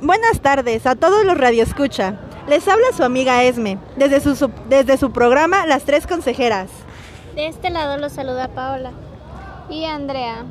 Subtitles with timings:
[0.00, 2.20] Buenas tardes a todos los radioescucha.
[2.48, 6.68] Les habla su amiga Esme, desde su, desde su programa Las Tres Consejeras.
[7.34, 8.92] De este lado los saluda Paola
[9.70, 10.44] y Andrea.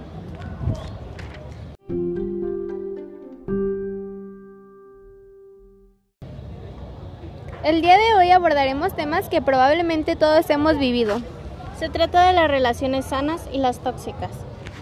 [7.64, 11.22] El día de hoy abordaremos temas que probablemente todos hemos vivido.
[11.78, 14.32] Se trata de las relaciones sanas y las tóxicas.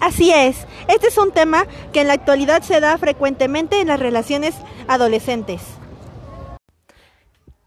[0.03, 4.01] Así es, este es un tema que en la actualidad se da frecuentemente en las
[4.01, 4.53] relaciones
[4.89, 5.61] adolescentes.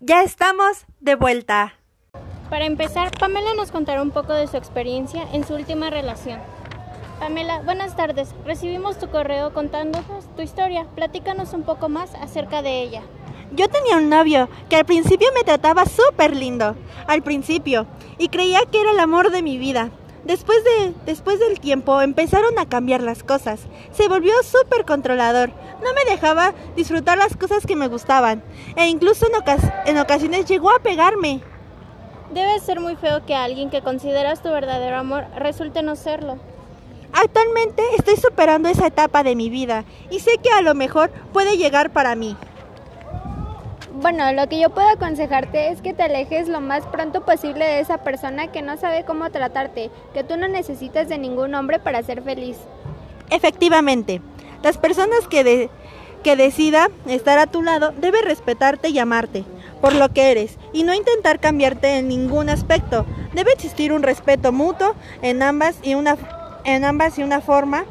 [0.01, 1.79] Ya estamos de vuelta.
[2.51, 6.39] Para empezar, Pamela nos contará un poco de su experiencia en su última relación.
[7.21, 8.35] Pamela, buenas tardes.
[8.45, 10.87] Recibimos tu correo contándonos tu historia.
[10.95, 13.03] Platícanos un poco más acerca de ella.
[13.53, 16.77] Yo tenía un novio que al principio me trataba súper lindo,
[17.07, 17.87] al principio,
[18.19, 19.91] y creía que era el amor de mi vida.
[20.27, 23.61] Después, de, después del tiempo empezaron a cambiar las cosas.
[23.93, 25.51] Se volvió súper controlador.
[25.85, 28.43] No me dejaba disfrutar las cosas que me gustaban.
[28.75, 29.33] E incluso en,
[29.85, 31.43] en ocasiones llegó a pegarme.
[32.35, 36.39] Debe ser muy feo que alguien que consideras tu verdadero amor resulte no serlo.
[37.13, 41.57] Actualmente estoy superando esa etapa de mi vida y sé que a lo mejor puede
[41.57, 42.37] llegar para mí.
[43.99, 47.81] Bueno, lo que yo puedo aconsejarte es que te alejes lo más pronto posible de
[47.81, 52.03] esa persona que no sabe cómo tratarte, que tú no necesitas de ningún hombre para
[52.03, 52.59] ser feliz.
[53.31, 54.21] Efectivamente,
[54.63, 55.71] las personas que,
[56.23, 59.45] que decida estar a tu lado deben respetarte y amarte
[59.81, 63.07] por lo que eres y no intentar cambiarte en ningún aspecto.
[63.33, 66.19] Debe existir un respeto mutuo en ambas y una,
[66.65, 67.87] en ambas y una forma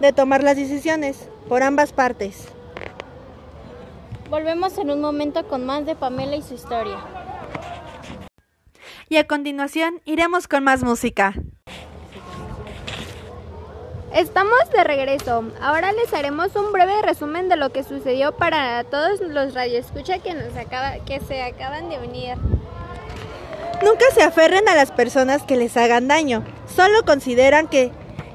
[0.00, 2.46] de tomar las decisiones por ambas partes.
[4.30, 6.98] Volvemos en un momento con más de Pamela y su historia.
[9.08, 11.34] Y a continuación iremos con más música.
[14.14, 15.50] Estamos de regreso.
[15.60, 20.34] Ahora les haremos un breve resumen de lo que sucedió para todos los radioescucha que
[20.34, 22.36] nos acaba, que se acaban de unir.
[23.82, 26.44] Nunca se aferren a las personas que les hagan daño.
[26.72, 27.90] Solo consideran que,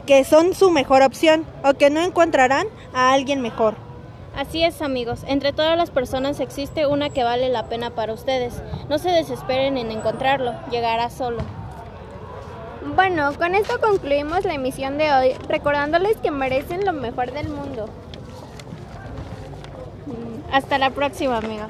[0.05, 3.84] que son su mejor opción o que no encontrarán a alguien mejor.
[4.35, 8.61] Así es amigos, entre todas las personas existe una que vale la pena para ustedes.
[8.89, 11.41] No se desesperen en encontrarlo, llegará solo.
[12.95, 17.89] Bueno, con esto concluimos la emisión de hoy, recordándoles que merecen lo mejor del mundo.
[20.51, 21.69] Hasta la próxima, amigos.